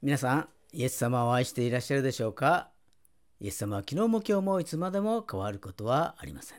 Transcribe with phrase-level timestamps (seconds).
[0.00, 2.68] 皆さん、イエス様を愛していらっしゃるでしょうか？
[3.40, 6.58] イエス様は昨日も今日もいつまでも変わることはありません。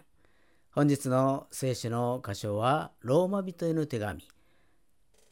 [0.71, 4.28] 本日の聖書の箇所は、ローマ人への手紙、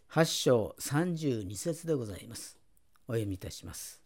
[0.10, 2.58] 8章32節でございます。
[3.10, 4.02] お読みいたします。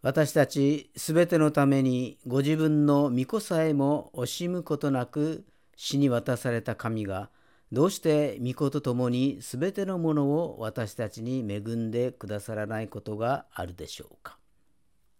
[0.00, 5.44] 私たちすべてのためにご自分の御子さえも惜しむことなく
[5.76, 7.28] 死に渡された神が
[7.74, 14.38] どうして御子と共にすべてのものを私たちに恵んでくださらないことがあるでしょうか？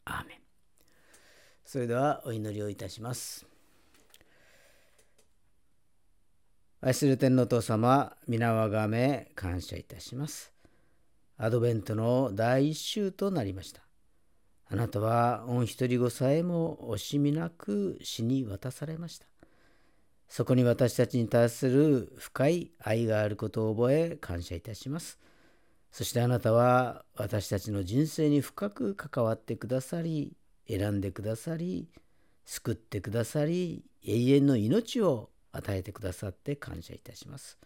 [0.05, 0.39] アーメン。
[1.65, 3.45] それではお祈りをいたします。
[6.81, 10.53] 愛する天皇父様、皆をがめ感謝いたします。
[11.37, 13.83] アドベントの第一週となりました。
[14.69, 19.27] あなたは御一人子さえも惜しみなく死に渡されました。
[20.29, 25.19] そこに私たちに対する深い愛があることを覚え感謝いたします。
[25.93, 30.37] そしてあなたは私たちの人生に深く関わってくださり、
[30.69, 31.89] 選んでくださり、
[32.45, 37.59] 救ってくださり、永遠の命を与えてくださって感謝いたします。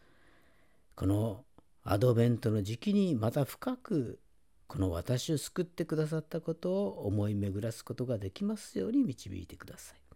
[0.94, 1.44] この
[1.84, 4.20] アドベントの時期にまた深く
[4.66, 10.07] この私を救ってくださったことを思い巡らすことができますように導いてください。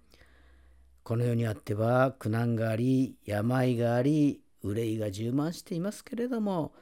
[1.02, 6.72] この世にあっては苦難があり病があり憂いが充満していますけれども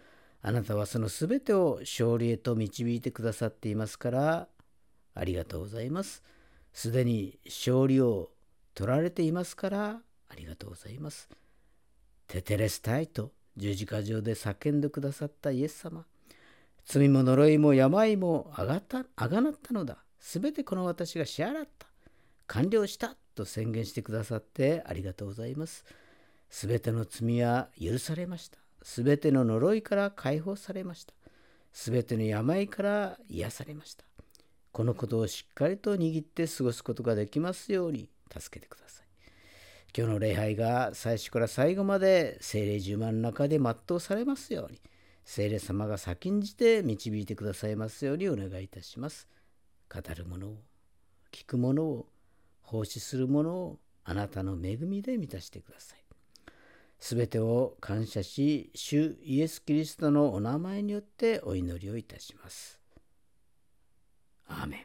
[0.43, 4.49] あなたはそのすべてを勝利へと導いてくださっていますから
[5.15, 6.23] ありがとうございます。
[6.73, 8.31] すでに勝利を
[8.75, 11.29] 取られていますからありがとうございます。
[12.27, 16.07] テテレスタイと十字架上で叫んでくださったイエス様。
[16.87, 19.99] 罪も呪いも病もあがたあがなったのだ。
[20.19, 21.89] すべてこの私が支払った。
[22.47, 25.85] 完了したと宣言してくださってありがとうございます。
[26.49, 28.59] すべての罪は許されました。
[28.83, 31.15] すべての呪いから解放されました。
[31.73, 34.05] すべての病から癒されました。
[34.73, 39.07] このことをしっかりと握って過ごすことができますように助けてください。
[39.97, 44.81] 今日の礼拝が最初から最後まで精霊十万の中で全うされますように、
[45.25, 49.29] 精霊様が先んじて導いてくださいますようにお願いいたします。
[49.93, 50.59] 語るものを、
[51.33, 52.07] 聞くものを、
[52.63, 56.05] 奉仕するものをあなたの恵みで満たしてください。
[56.99, 62.79] すべてを感謝し、主イエス・キリストのお名前によってお祈りをいたします。
[64.47, 64.81] アーメン。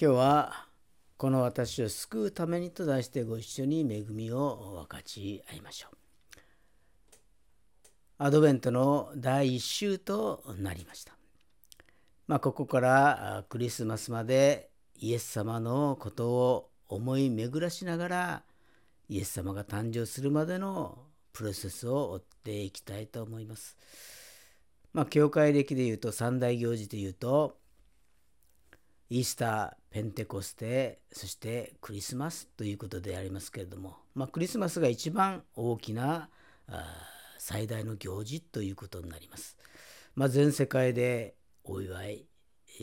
[0.00, 0.68] 今日は
[1.16, 5.96] この私を救うためにと題してご一緒に恵みを分かち合いましょう。
[8.18, 11.17] アドベントの第1週となりました。
[12.28, 14.68] まあ、ここからクリスマスまで
[15.00, 18.42] イエス様のことを思い巡らしながら
[19.08, 20.98] イエス様が誕生するまでの
[21.32, 23.78] プロセスを追っていきたいと思います。
[24.92, 27.56] まあ、教会歴でいうと三大行事でいうと
[29.08, 36.28] イースター、ペンテコステ、そしてクリスマスということでありますけれども、まあ、クリスマスが一番大きな
[37.38, 39.56] 最大の行事ということになります。
[40.14, 41.37] まあ、全世界で
[41.72, 42.26] お祝い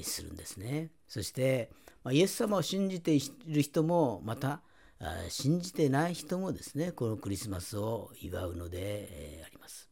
[0.04, 0.92] するんですね。
[1.08, 1.72] そして、
[2.04, 4.62] ま、イエス様を信じている人もまた
[5.30, 9.90] 信じてない人もですねこのクリスマスを祝うのであります。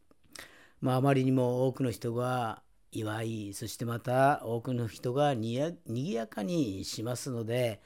[0.81, 2.61] まあ、あまりにも多くの人が
[2.91, 7.81] 祝いそしてまた多くの人がにやぎやかにしますので、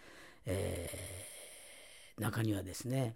[0.45, 3.16] えー、中にはですね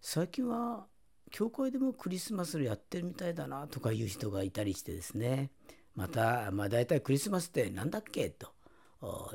[0.00, 0.86] 最近は
[1.30, 5.50] 教会でもクリスマスをやってるみたいだなとかいう人がいたりしてですね
[5.98, 8.52] また、まあ、大体クリスマスって何だっけと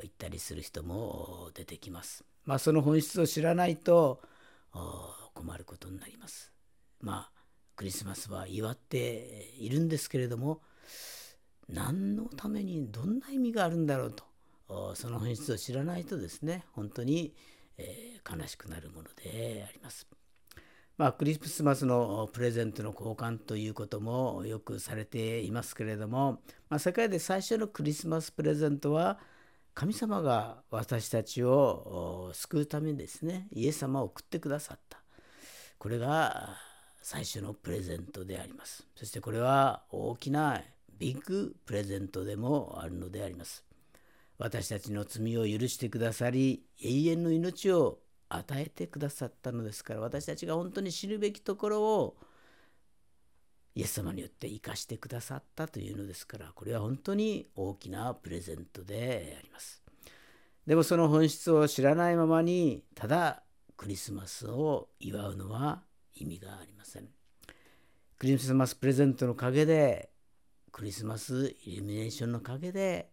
[0.00, 2.24] 言ったりする人も出てきます。
[2.46, 4.22] まあ、その本質を知らないと
[5.34, 6.54] 困ることになります。
[7.02, 7.30] まあ、
[7.76, 10.62] クリスマスは祝っているんですけれども、
[11.68, 14.14] 何のためにどんな意味があるんだろう
[14.66, 17.34] と、その本質を知らないとですね、本当に、
[17.76, 20.06] えー、悲しくなるものであります。
[20.96, 29.18] まあ、クリスマスのプレゼントの交換ということもよくされていますけれども、まあ、世界で最初のクリスマスプレゼントは
[29.74, 33.48] 神様が私たちを救うためにですね。
[33.50, 35.02] イエス様を送ってくださった。
[35.78, 36.56] これが
[37.02, 38.86] 最初のプレゼントであります。
[38.94, 40.62] そしてこれは大きな
[40.96, 43.64] ビッグプレゼントでもあるのであります。
[44.38, 47.98] 私たちの罪を許してくださり永遠の命を
[48.36, 52.16] 与えてくださったのですから私たちが本当に知るべきところを
[53.74, 59.82] イエス様によって生かしてくださったというのですからこれは本当に大きなプレゼントであります。
[60.66, 63.42] でもその本質を知らないままにただ
[63.76, 65.82] クリスマスを祝うのは
[66.14, 67.08] 意味がありません。
[68.18, 70.10] クリスマスプレゼントの陰で
[70.70, 73.10] クリスマスイルミネーションの陰で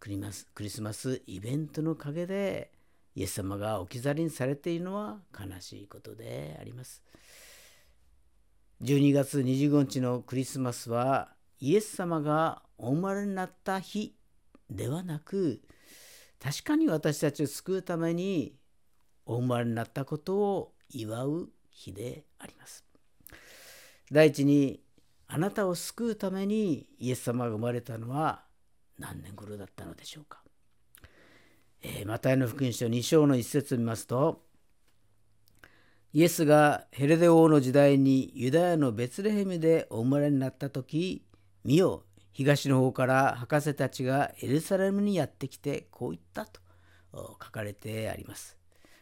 [0.00, 2.73] クリマスクリスマスイベントの陰で
[3.14, 7.02] イエス様が置き去りにされているのは悲しいことであります。
[8.82, 14.14] 12月25日のクリスマスはイエス様がお生まれになった日
[14.68, 15.62] ではなく
[16.42, 18.56] 確かに私たちを救うために
[19.24, 22.84] お生まれになったことを祝う日であります。
[24.10, 24.82] 第一に
[25.28, 28.44] あなたを救うためにイエス様が生まれたのは
[28.98, 30.43] 何年頃だったのでしょうか？
[31.86, 34.42] えー、マタイの福音書2章の一節を見ますと
[36.14, 41.26] イエスがヘレデ王の時代にユダヤのベツレヘムでお生まれになった時
[41.64, 46.60] 見よ東の方から博士たちがエルサレムにやってきてこう言ったと
[47.12, 48.56] 書かれてあります。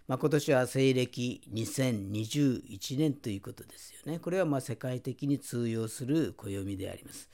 [0.06, 4.19] まあ、今年は西暦2021年ということですよね。
[4.19, 7.31] これはま世界的に通用する暦であります。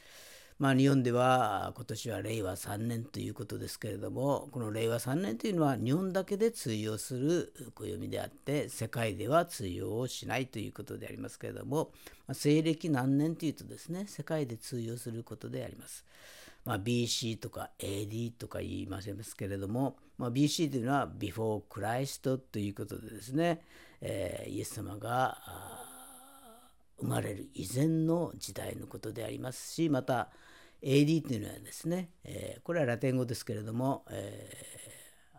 [0.59, 11.93] まあ、日本では今年は令和3年ということですけれどもこの令和3年というのは日本だけで通用する暦であって世界では通用をしないということでありますけれども、
[12.27, 16.05] まあ、西暦何年というとですね世界で通用することであります。
[16.65, 23.63] まあ、BC とか AD とか言いませんけれども、まあ、BC というのは Before Christ ということでですね、
[24.03, 25.39] えー、イエス様が
[27.01, 30.29] 生まれる以前の時代のことでありますしまた
[30.83, 34.51] AD というのはですね、えー、これはラテン語ですけれども、え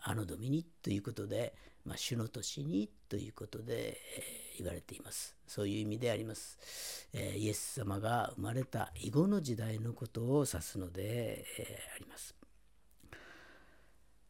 [0.04, 1.54] ー、アノドミニということで、
[1.84, 5.36] まあ、主の年にということで、えー、言われています。
[5.46, 7.08] そういう意味であります。
[7.12, 12.34] えー、イエス様が生まれた以後の時代のことを指すので、えー、あります。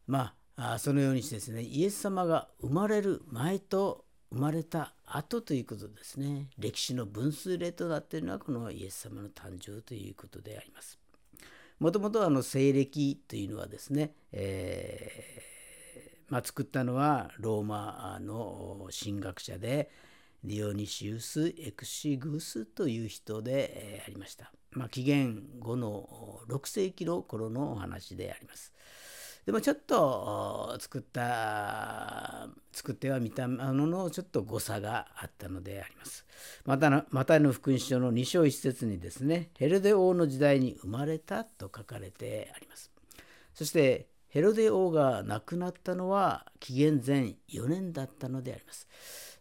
[0.07, 6.47] まあそのようにしてですね、イエス様が生まれる前と生まれた後ということですね。
[6.57, 10.97] 歴史の分数例となっているのはこのイエス様の誕生ということであります。
[11.79, 19.89] もともとあの西暦というのはですね、えー、まあ、作ったのはローマの神学者で
[20.43, 24.51] ディオニシウス・エクシグスという人で、ありました。
[24.71, 28.71] まあ、紀元後の6世紀の頃のお話であります。
[29.45, 36.25] でもちょっと作った作ってはみたもののちょっと誤差があったのであります。
[36.65, 42.91] またのマタイの福音書の2章1節にですねヘロデ王の時代に生まれたと書かれてあります。
[43.53, 48.87] そしてヘロデ王が亡くなったのは紀元前4年だったのであります。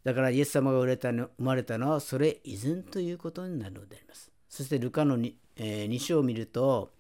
[0.02, 4.32] だからイエス様が生まれたの生まれたのはそれ以前ということになるのであります。
[4.49, 6.91] そしてルカの 2,、えー、2章を見ると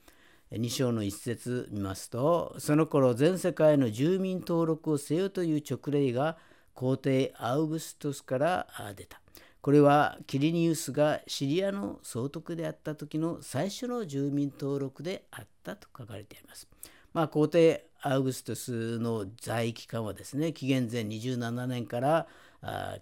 [0.52, 6.36] 2章の一節見ますとその頃全世界の住民登録をせよという勅令が
[6.74, 8.66] 皇帝アウグストスから
[8.96, 9.20] 出た。
[9.60, 16.66] これはキリニウスがシリアの総督であった時の最初の住民登録であったと書かれています。
[17.12, 22.26] まあ、皇帝アウグストスの在位期間はですね紀元前27年から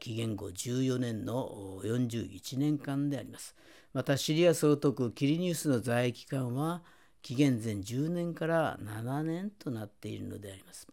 [0.00, 3.54] 紀元後14年の41年間であります。
[3.94, 6.82] またシリア総督キリニウスの在位期間は
[7.22, 10.86] 紀元前10年から7年となっているのであります。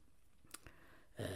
[1.18, 1.28] えー、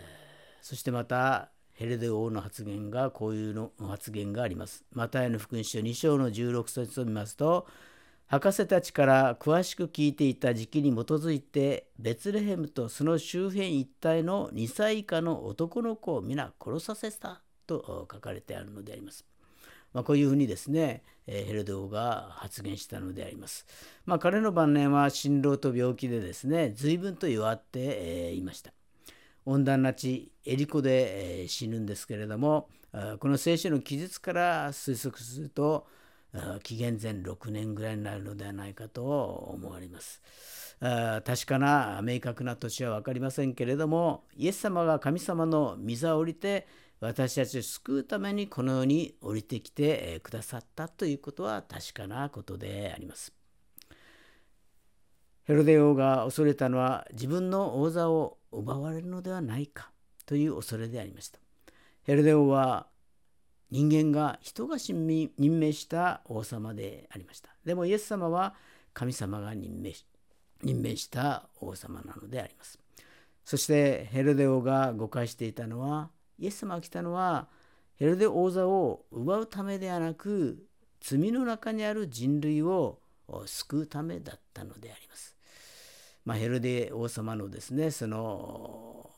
[0.62, 4.84] そしてまたヘレデ王の発言がこういうの発言があります。
[4.92, 7.68] マタイの福音書2章の16節を見ますと
[8.28, 19.29] 博士たちから詳しく聞いていた時期に基づいてベツレヘムとその周辺一帯の2歳以下の男の子を皆殺させたと書かれてあるのであります。
[19.94, 23.66] まあ、こういうふうにですね、えヘルド王が発言したのであります。
[24.06, 28.74] まあ、彼の晩年は心労と病気でですね随分と弱って、えいました。
[29.46, 32.70] 温暖な地エリコで、え死ぬんですけれども
[33.20, 35.88] この聖書の記述から推測すると
[36.64, 40.22] 紀元前6年ぐらいになるのではないかと思われます。
[40.80, 46.68] 確かな明確な年は分かりませんけれどもイエス様が神様の御座を降りて
[47.02, 53.34] 私たちを救うためにこの世に降りてきてくださったということは確かなことであります。
[55.46, 59.92] ヘロデ王が恐れたのは自分の王座を奪われるのではないか
[60.26, 61.40] という恐れでありました。
[62.04, 62.88] ヘロデ王は
[63.72, 67.50] 人間が人が任命した王様でありました。
[67.66, 68.56] でもイエス様は
[68.94, 70.06] 神様が任命し
[70.62, 72.78] 任命した王様なのであります。
[73.46, 77.48] そしてヘロデ王が誤解していたのはイエス様が来たのは
[77.96, 80.66] ヘロデ王座を奪うためではなく
[81.02, 83.00] 罪の中にある人類を
[83.46, 85.36] 救うためだったのであります。
[86.26, 89.10] まあ、ヘロデ王様のですねその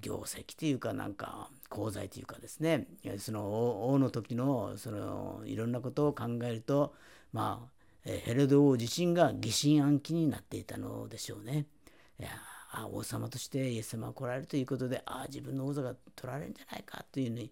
[0.00, 2.86] 業績というかなんか功罪というかですね
[3.18, 6.94] その王の時のそのいろんなことを考えると
[7.32, 11.66] まあヘロド王自身が疑心暗鬼になっていたのでしょうね。
[12.18, 12.30] いや
[12.70, 17.50] あ王様としてイエス様が来られるということでああ自分の王座が取られるんじゃないかというふうに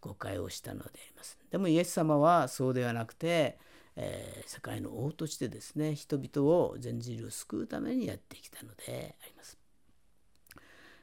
[0.00, 1.38] 誤解をしたのであります。
[1.50, 3.58] でもイエス様はそうではなくて、
[3.94, 9.58] えー、世界の王としてですね人々を全人類を救うためにやってきたのであります。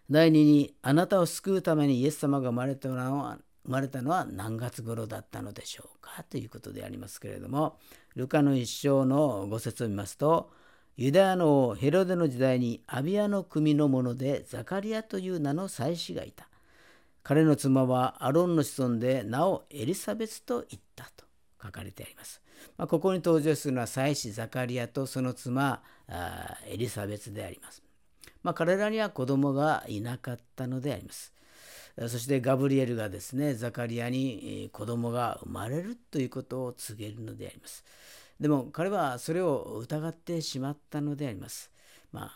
[0.10, 7.78] 第2にあなたを救うためにイエス様が生まれたのは生まれたのは何月頃だったのでしょうかということでありますけれども
[8.16, 10.52] ルカの一章のご説を見ますと
[10.96, 16.48] ユダヤの王ヘロデの時代にアビアの組の者でザカリアという名の祭司がいた。
[17.24, 21.26] 彼の妻はアロンの子孫で名をエリザベスと言ったと
[21.64, 22.42] 書かれてあります。
[22.78, 25.82] まあ、ここに登場するのは祭司ザカリアとその妻
[26.68, 27.82] エリザベスであります。
[28.44, 31.34] まあ、彼らには子供がいなかったのであります。
[32.08, 37.84] そしてガブリエルがですねザカリアに子供が生まれるということを告げるのであります。
[38.40, 41.72] でも彼はそれを疑ってしまったのであります。
[42.12, 42.32] まあ、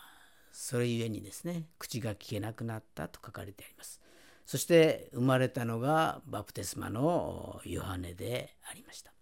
[0.52, 4.00] それゆえにですね、口が聞けなくなったと書かれてあります。
[4.46, 9.12] そして生まれたのがバプテスマのヨハネでありました。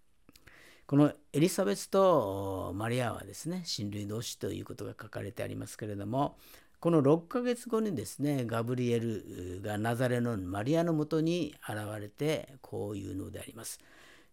[0.85, 6.37] このエリザベスとマリアはですね、親類同士ということが書かれてありますけれども、
[6.79, 13.79] この6ヶ月後にですね、ガブリエルがナザレのマリアのもとに現れてこういうのであります。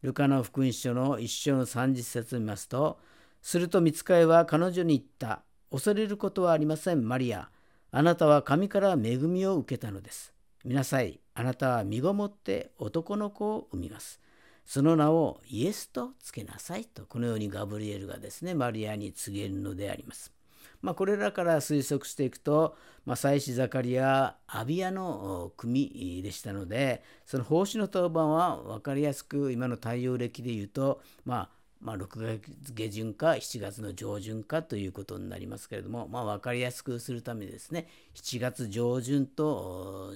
[0.04, 2.99] ルカの福音書の一章の30節を見ますと、
[3.40, 5.44] すると見つかいは彼女に言った。
[5.70, 7.49] 恐れることはありません、マリア。
[7.90, 10.34] あなたは神から恵みを受けたのです。
[10.62, 11.20] 見なさい。
[11.32, 14.20] あなたは身ごもって男の子を産みます。
[14.66, 20.34] その名をイエスとつけなさいと、このようにガブリエルがですね、マリアに告げるのであります。
[20.85, 22.76] まあ、これらから推測していくと、
[23.07, 31.49] まあ、祭司ザカリア、アビアの組でしたので、その奉仕の当番は分かりやすく、今の太陽暦で言うと、まあ、
[31.81, 40.12] まあ、6月下旬か7月の上旬かということになりますけれども、まあ、分かりやすくするためにですね、7月上旬と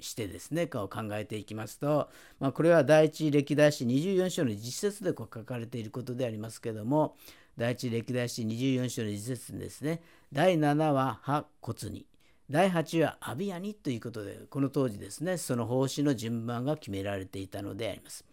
[0.00, 2.08] してですね、かを考えていきますと、
[2.40, 7.16] まあ、これは第一歴代史24章の実説でこう書かれていることでありますけども、
[7.56, 10.00] 第一歴代史24章の一節にですね、
[10.32, 12.06] 第7は破骨に、
[12.48, 18.24] 第8はアビアにということで、この当時ですね、その奉仕の順番が決められていたのであります。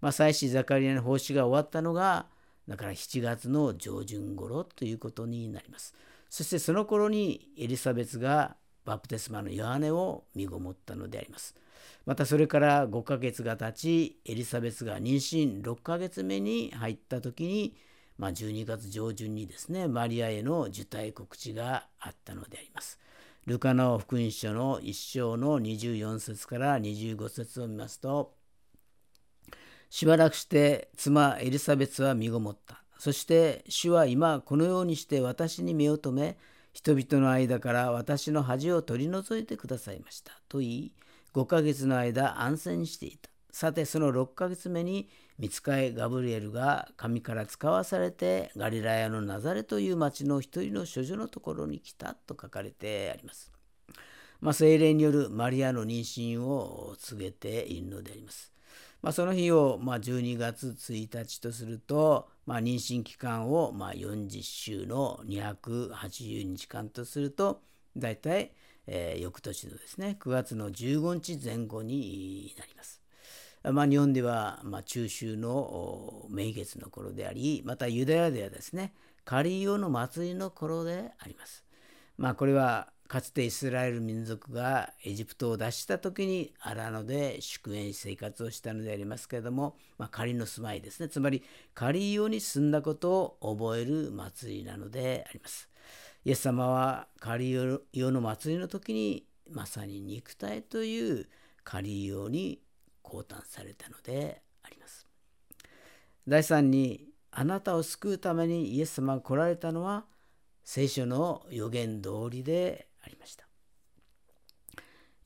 [0.00, 2.26] まあ、祭司ザカリアの奉仕が終わったのが、
[2.68, 5.94] だから7月の上旬頃ということになります。
[6.28, 11.54] そしてその頃にエリザベスがバプテスマのヨハネを身ごもったのであります。
[12.06, 17.76] またそれから5ヶ月が経ち、エリザベスが妊娠6ヶ月目に入った時に、
[18.18, 23.00] まあ、12月上旬にですね、マリアへの受胎告知があったのであります。
[23.46, 28.34] ルカの福音書の1章の24節から25節を見ますと、
[29.90, 32.82] しばらくして妻エリザベスは身ごもった。
[32.98, 36.38] そして主は今このようにして私に目を留め、
[36.74, 40.32] 人々の間から私の恥を取り除いてくださいました。
[40.48, 40.92] と言い、
[41.32, 43.30] 5ヶ月の間安静にしていた。
[43.52, 53.52] さてその6ヶ月目に見つかいガブリエルが神から使わされてガリラヤのナザレという町の一人の処女のところに来たと書かれてあります。
[54.40, 58.52] まあ、精霊によるマリアの妊娠を告げているのであります。
[59.00, 67.62] まあ、その日をま12月1日とすると、まあ、妊娠期間をま40週の280日間とすると
[67.96, 68.52] 大体、
[68.86, 73.04] えー、翌年のですね9月の15日前後になります。
[73.72, 78.92] まあ、日本では、まあ、中秋の名月の頃であり、またユダヤではですね、
[79.24, 81.64] カリオの祭りの頃であります。
[82.18, 91.08] まあ、これはかつてイスラエル民族がエジプトを脱した時に荒野で祝宴生活をしたのでありますけれども、まあ、仮の住まいですね。
[91.08, 91.42] つまり
[91.74, 95.68] 仮用に住んだことを覚える祭りなのであります。
[96.24, 101.28] イエス様は仮用の祭りの時にまさに肉体という
[101.62, 102.62] 仮用に
[103.02, 105.06] 降誕されたのであります。
[106.26, 110.06] 第3にあなたを救うためにイエス様が来られたのは
[110.64, 113.46] 聖書の予言通りでありました。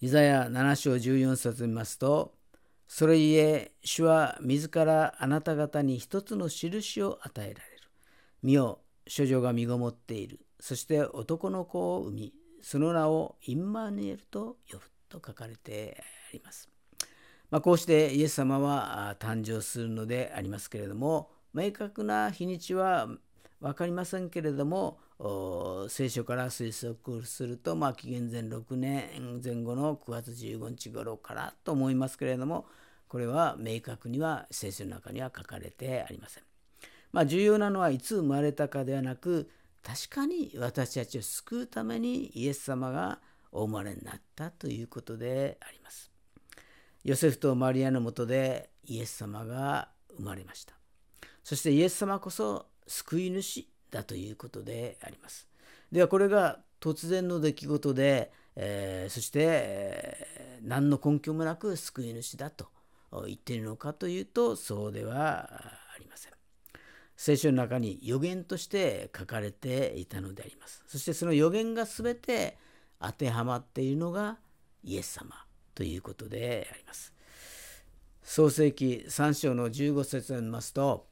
[0.00, 2.34] イザヤ7章14節見ますと
[2.86, 7.82] それゆえ主は自らあなた方に一つの印を与えられる。
[8.42, 8.80] 見よ
[9.14, 10.40] 処女が身ごもっている。
[10.60, 16.68] そして男の子を産みその名をインマヌエルと呼ぶと書かれてあります。
[17.50, 23.08] まあ、こうしてイエス様は誕生するのでありますけれども明確な日にちは
[23.60, 24.98] 分かりませんけれども
[25.88, 32.66] 聖書から推測すると、まあ、紀元前6年前後の9月15日頃からと思いますけれども
[33.08, 36.44] これは明確には聖書の中には書かれてありません。
[37.10, 39.50] まあ、重要なのはいつ生まれたかではなく
[39.82, 43.20] 確かに私たちを救うためにイエス様が
[43.50, 46.12] お生まれになったということであります。
[47.02, 50.74] ヨセフとマリアのもとでイエス様が生まれました。
[51.42, 55.48] そしてイエス様こそ救い主だということであります。
[55.90, 62.68] ではこれが突然の出来事で、えー、そして、えー、何の根拠もなく救い主だと
[63.26, 66.32] 言っているのかというとそうではありません。
[67.16, 70.84] 聖書の中に予言として書かれていたのであります。
[70.86, 72.58] そしてその予言が全て
[73.00, 74.38] 当てはまっているのが
[74.84, 77.12] イエス様ということであります。
[78.22, 81.07] 創世記3章の15節を見ますと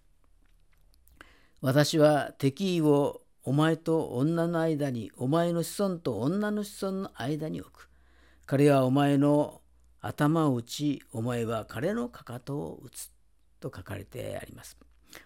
[1.61, 7.91] 私は敵意をお前と女の間に、お前の子孫と女の子孫の間に置く。
[8.45, 9.61] 彼はお前の
[10.01, 13.11] 頭を打ち、お前は彼のかかとを打つ。
[13.61, 14.77] と書かれてあります。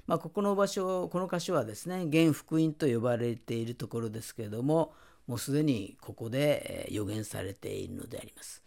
[0.06, 4.92] まあ、ここの場所、この箇所はですね、現福音と呼ばれているところですけれども、
[5.26, 8.62] もうすでにここで予言されているのであります。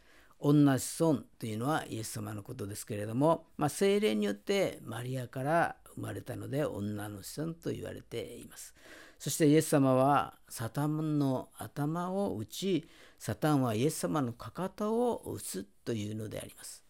[0.45, 8.75] 女子孫というのはイエス様のことですけれども、まあ、精霊によってマリアから生まれたので女の子孫と言われています。
[9.19, 12.85] そしてイエス様はサタンの頭を打ち、
[13.17, 16.83] サタンはイエス様のかかとを打つというのであります。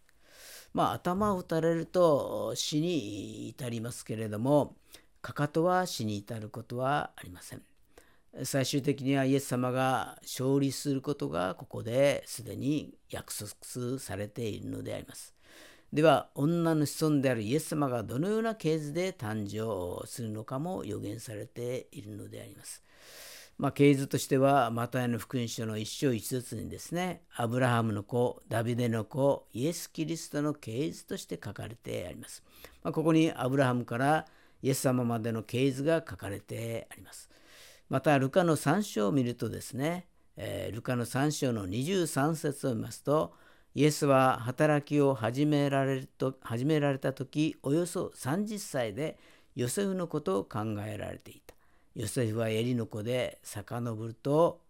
[0.74, 4.76] まあ頭を打たれると死に至りますけれども、
[5.22, 7.62] かかとは死に至ることはありません。
[8.42, 15.36] 最終的にはイエス様が勝利することがここですでに約束されているのであります。
[15.94, 22.84] では女の子孫であるイエス様がどのような系図で誕生するのかも予言されているのであります。
[23.60, 32.42] まあ、系図としてはマタイの福音書の一章一節にですねアブラハムの子ダビデの子イエス・キリストの系図として書かれてあります。
[32.82, 34.26] まあ、ここにアブラハムから
[34.64, 37.30] イエス様までの系図が書かれてあります。
[37.94, 43.36] またルカの3章を見るとですね、えー、ルカの3章の23節を見ますと
[43.76, 49.20] イエスは働きを始められると始められた時およそ30歳で
[49.56, 51.54] ヨセフのことを考えられていた。
[51.94, 54.62] ヨセフはエリの子で遡ると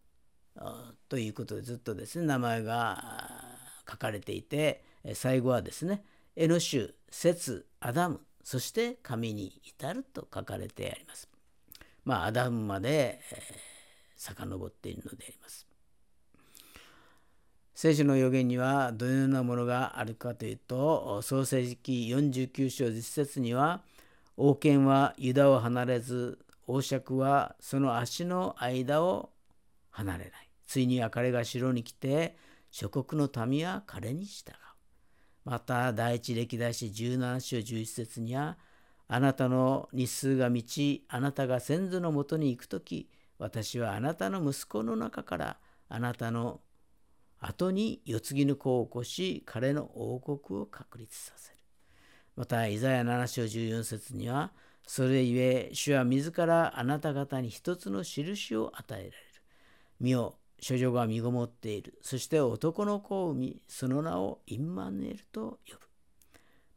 [1.07, 3.21] ということでずっとですね名前が
[3.89, 4.83] 書かれていて
[5.13, 6.03] 最後はですね
[6.35, 11.32] エノシュ、セツ、アダムそして神に至ると書かれてあります。
[12.05, 13.41] まあアダムまで、え、
[14.15, 15.67] 遡っているのであります。
[17.75, 23.81] 聖書の預言にはどのようなものがあるかというと創世記49章10節には
[24.37, 29.31] 王権はユダを離れず王爵はその足の間を
[29.89, 32.37] 離れないついには彼が城に来て
[32.71, 34.55] 諸国の民は彼に従う
[35.43, 38.57] また第一歴代史17章11節には
[39.13, 46.61] あなたの日数が満ちあなたが先祖のもとに行く時私はあなたの息子の中からあなたの
[47.39, 51.57] 後に世継ぎの子を起こし彼の王国を確立させる。
[52.35, 54.51] また、イザヤ7章14節には、
[54.87, 59.15] それゆえ、主は自らあなた方に一つの印を与えられる。
[59.99, 61.99] 見よ、処女が身ごもっている。
[62.01, 65.82] そして男の子を産み、その名をインマヌエルと呼ぶ。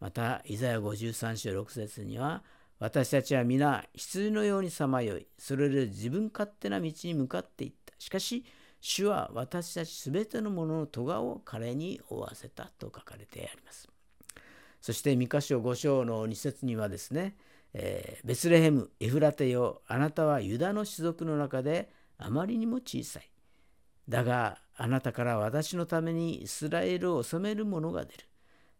[0.00, 2.42] また、イザヤ53章6節には、
[2.78, 7.94] 私たちは皆羊のようにさまよい、それで自分勝手な道に向かっていった。
[7.98, 8.44] しかし、
[8.80, 13.88] 主は私たちすべてのものの咎を彼に負わせたと書かれてあります。
[14.80, 17.36] そして三箇所五章の二節にはですね、
[17.72, 23.30] えー、ベスレヘム、エフラテよ、あなたはユダの種族の中であまりにも小さい。
[24.08, 28.24] だが、あなたから私のためにイスラエルを治める者が出る。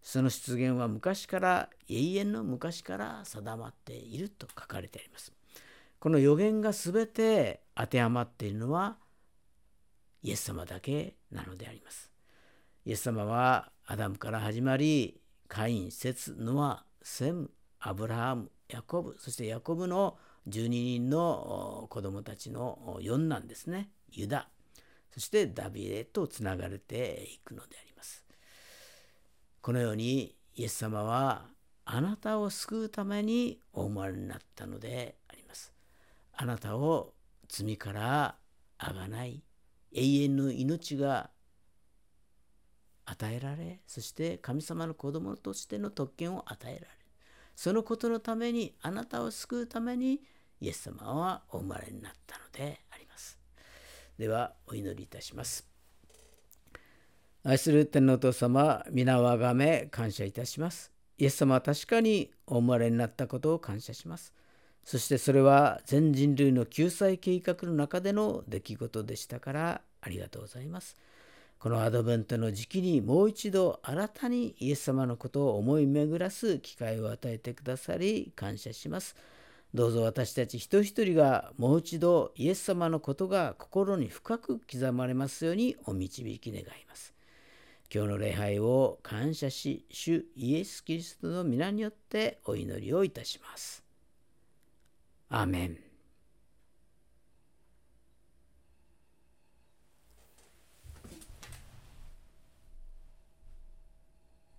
[0.02, 5.32] その出現は昔から、永遠の昔から定まっていると書かれてあります。
[5.98, 8.98] この予言がすべて当てはまっているのは、
[10.22, 12.10] イエス様だけなのであります。
[12.84, 23.90] イエス様はアダムから始まり、カイン、セツ、ノア、セム、アブラハム、ヤコブ、そしてヤコブの12人の子供たちの4男ですね。
[24.10, 24.48] ユダ、
[25.12, 28.25] そしてダビデとつながれていくのであります。
[29.66, 31.46] このようにイエス様は
[31.84, 35.72] あなたを救うためにお生まれになったのであります。
[36.34, 37.14] あなたを
[37.48, 38.36] 罪から
[38.78, 39.42] あがない
[39.92, 41.30] 永遠の命が
[43.06, 46.86] 与えられそして神様の子供としての特権を与えられ
[47.56, 50.20] そのことのためにあなたを救うために
[50.60, 53.36] イエス様はお生まれになったのであります
[54.16, 55.75] ではお祈りいたします。
[57.48, 60.90] 愛する天皇父様、皆をあがめ感謝いたします。
[61.16, 64.34] イエス様は確かにお生まれになったことを感謝します。
[64.82, 70.96] そしてそれは全人類の救済計画の中での出来事でしたからありがとうございます。
[71.60, 79.14] このアドベントの時期にもう一度新たにイエス様のことを思い巡らす機会を与えてくださり感謝します。
[79.72, 87.15] どうぞ私たち一人一人がもう一度イエス様のことが心に深く刻まれますようにお導き願います。
[87.92, 93.84] 今日の礼拝を感謝し、主イエス・キリストの皆によってお祈りをいたします。
[95.28, 95.85] アメン。